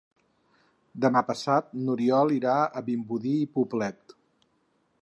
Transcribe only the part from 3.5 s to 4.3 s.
Poblet.